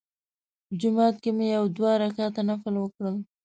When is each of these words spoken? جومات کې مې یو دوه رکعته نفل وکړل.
جومات 0.79 1.15
کې 1.23 1.31
مې 1.37 1.45
یو 1.55 1.65
دوه 1.75 1.91
رکعته 2.03 2.41
نفل 2.49 2.73
وکړل. 2.79 3.15